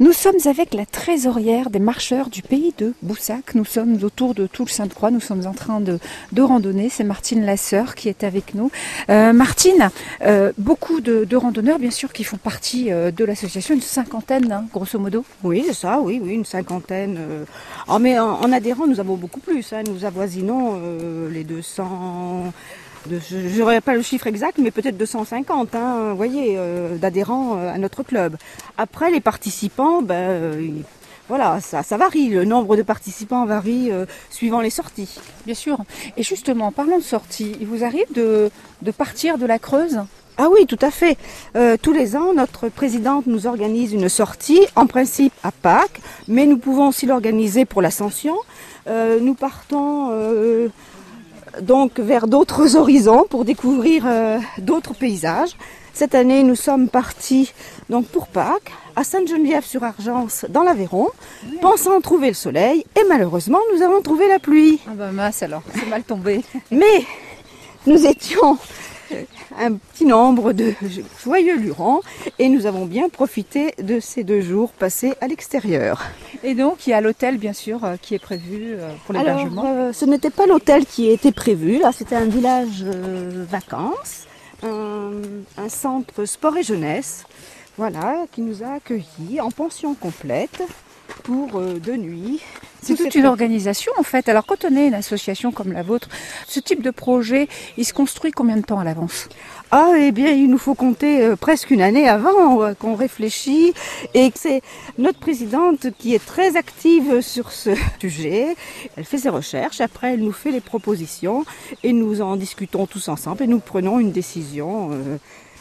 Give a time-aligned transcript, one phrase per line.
[0.00, 3.56] Nous sommes avec la trésorière des marcheurs du pays de Boussac.
[3.56, 5.10] Nous sommes autour de tout le Sainte-Croix.
[5.10, 5.98] Nous sommes en train de,
[6.30, 6.88] de randonner.
[6.88, 8.70] C'est Martine Lasseur qui est avec nous.
[9.10, 9.90] Euh, Martine,
[10.22, 14.66] euh, beaucoup de, randonneurs, bien sûr, qui font partie euh, de l'association, une cinquantaine, hein,
[14.72, 15.24] grosso modo.
[15.42, 17.18] Oui, c'est ça, oui, oui, une cinquantaine.
[17.88, 19.72] Oh, mais en, en, adhérents, nous avons beaucoup plus.
[19.72, 19.82] Hein.
[19.90, 20.80] Nous avoisinons
[21.28, 22.52] les 200
[23.10, 27.72] je n'aurai pas le chiffre exact, mais peut-être 250, hein, vous voyez, euh, d'adhérents euh,
[27.72, 28.36] à notre club.
[28.76, 30.70] Après, les participants, ben, euh,
[31.28, 32.30] voilà, ça, ça, varie.
[32.30, 35.20] Le nombre de participants varie euh, suivant les sorties.
[35.44, 35.78] Bien sûr.
[36.16, 37.56] Et justement, parlons de sorties.
[37.60, 38.50] Il vous arrive de,
[38.82, 40.00] de partir de la Creuse?
[40.40, 41.18] Ah oui, tout à fait.
[41.56, 46.46] Euh, tous les ans, notre présidente nous organise une sortie, en principe à Pâques, mais
[46.46, 48.36] nous pouvons aussi l'organiser pour l'ascension.
[48.86, 50.68] Euh, nous partons euh,
[51.60, 55.56] donc vers d'autres horizons pour découvrir euh, d'autres paysages.
[55.94, 57.52] Cette année, nous sommes partis
[57.90, 61.08] donc pour Pâques à Sainte-Geneviève-sur-Argence dans l'Aveyron,
[61.44, 61.58] oui.
[61.60, 64.80] pensant trouver le soleil et malheureusement, nous avons trouvé la pluie.
[64.86, 66.42] Ah bah mince alors, c'est mal tombé.
[66.70, 67.04] Mais
[67.86, 68.58] nous étions
[69.58, 70.74] un petit nombre de
[71.22, 72.00] joyeux lurons
[72.38, 76.04] et nous avons bien profité de ces deux jours passés à l'extérieur.
[76.42, 80.04] Et donc il y a l'hôtel bien sûr qui est prévu pour l'hébergement euh, Ce
[80.04, 84.26] n'était pas l'hôtel qui était prévu, là c'était un village euh, vacances,
[84.62, 85.10] un,
[85.56, 87.24] un, centre sport et jeunesse,
[87.76, 90.62] voilà, qui nous a accueillis en pension complète
[91.22, 92.40] pour euh, deux nuits.
[92.82, 94.28] C'est toute une organisation en fait.
[94.28, 96.08] Alors quand on est une association comme la vôtre,
[96.46, 99.28] ce type de projet, il se construit combien de temps à l'avance?
[99.70, 103.74] Ah eh bien il nous faut compter euh, presque une année avant euh, qu'on réfléchit
[104.14, 104.62] et c'est
[104.96, 108.56] notre présidente qui est très active sur ce sujet.
[108.96, 111.44] Elle fait ses recherches, après elle nous fait les propositions
[111.82, 114.90] et nous en discutons tous ensemble et nous prenons une décision.
[114.92, 115.18] Euh,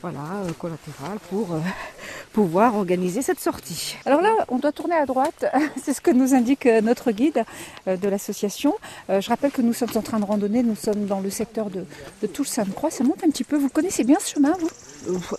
[0.00, 1.58] voilà, euh, collatéral pour euh,
[2.32, 3.96] pouvoir organiser cette sortie.
[4.06, 5.44] Alors là, on doit tourner à droite,
[5.82, 7.44] c'est ce que nous indique euh, notre guide
[7.86, 8.74] de l'association.
[9.08, 11.84] Je rappelle que nous sommes en train de randonner, nous sommes dans le secteur de,
[12.22, 13.56] de Toul-Sainte-Croix, ça monte un petit peu.
[13.56, 14.68] Vous connaissez bien ce chemin, vous?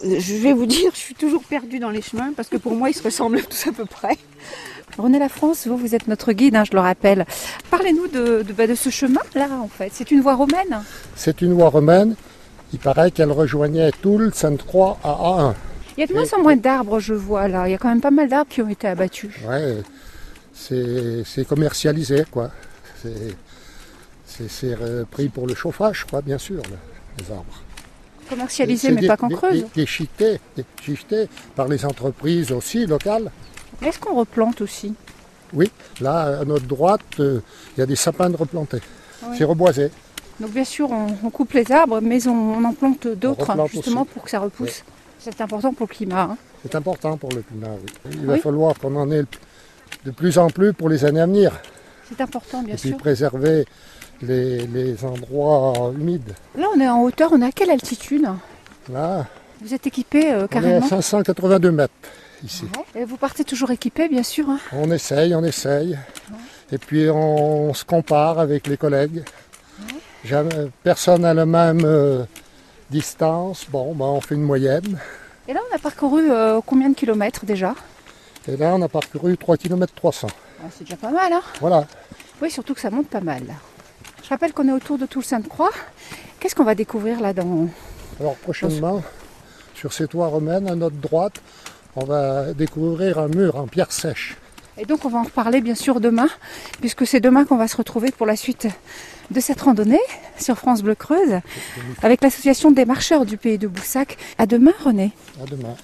[0.04, 2.90] Je vais vous dire, je suis toujours perdue dans les chemins parce que pour moi,
[2.90, 4.18] ils se ressemblent tous à peu près.
[4.98, 7.26] René La France, vous, vous êtes notre guide, hein, je le rappelle.
[7.70, 9.92] Parlez-nous de, de, bah, de ce chemin-là, en fait.
[9.94, 10.84] C'est une voie romaine
[11.16, 12.16] C'est une voie romaine
[12.74, 15.54] il paraît qu'elle rejoignait Toul, Sainte-Croix à A1.
[15.98, 17.68] Il y a de moins en moins d'arbres, je vois là.
[17.68, 19.34] Il y a quand même pas mal d'arbres qui ont été abattus.
[19.48, 19.78] Ouais,
[20.54, 22.52] c'est commercialisé, quoi.
[24.48, 24.78] C'est
[25.12, 26.62] pris pour le chauffage, quoi, bien sûr,
[27.18, 27.64] les arbres.
[28.30, 29.66] Commercialisé, mais des, pas qu'en Creuse.
[29.76, 33.32] Déchiquetés, déchiquetés par les entreprises aussi locales.
[33.82, 34.94] Est-ce qu'on replante aussi?
[35.52, 37.42] Oui, là, à notre droite, euh,
[37.76, 38.82] il y a des sapins de replantés.
[39.24, 39.36] Oui.
[39.38, 39.90] C'est reboisé.
[40.40, 44.02] Donc bien sûr, on, on, coupe les arbres, mais on, on en plante d'autres justement
[44.02, 44.12] aussi.
[44.14, 44.84] pour que ça repousse.
[44.88, 44.94] Oui.
[45.20, 46.22] C'est important pour le climat.
[46.32, 46.38] Hein.
[46.64, 47.68] C'est important pour le climat,
[48.06, 48.12] oui.
[48.14, 49.26] Il va falloir qu'on en ait
[50.06, 51.52] de plus en plus pour les années à venir.
[52.08, 52.90] C'est important, bien Et sûr.
[52.90, 53.66] Et puis préserver
[54.22, 56.34] les, les, endroits humides.
[56.56, 58.28] Là, on est en hauteur, on est à quelle altitude
[58.92, 59.28] Là.
[59.62, 61.94] Vous êtes équipé euh, carrément On est à 582 mètres
[62.44, 62.64] ici.
[62.64, 63.02] Ouais.
[63.02, 64.50] Et vous partez toujours équipé, bien sûr.
[64.50, 64.60] Hein?
[64.72, 65.92] On essaye, on essaye.
[66.32, 66.38] Ouais.
[66.72, 69.24] Et puis on, on se compare avec les collègues.
[70.26, 72.24] Jamais, personne n'a la même euh,
[72.90, 73.66] distance.
[73.70, 75.00] Bon, ben, on fait une moyenne.
[75.48, 77.74] Et là, on a parcouru euh, combien de kilomètres déjà?
[78.48, 80.28] Et là, on a parcouru 3 km 300.
[80.62, 81.42] Ah, c'est déjà pas mal, hein?
[81.62, 81.86] Voilà.
[82.42, 83.44] Oui, surtout que ça monte pas mal.
[84.24, 85.72] Je rappelle qu'on est autour de Toul-Sainte-Croix.
[86.40, 87.68] Qu'est-ce qu'on va découvrir là dans...
[88.20, 89.02] Alors, prochainement,
[89.74, 91.42] sur ces toits romaines, à notre droite,
[91.96, 94.38] on va découvrir un mur en pierre sèche.
[94.80, 96.30] Et donc on va en reparler bien sûr demain,
[96.80, 98.68] puisque c'est demain qu'on va se retrouver pour la suite
[99.30, 100.00] de cette randonnée
[100.40, 101.42] sur France Bleu Creuse,
[102.02, 104.18] avec l'association des marcheurs du pays de Boussac.
[104.38, 105.12] À demain René.
[105.44, 105.76] À demain.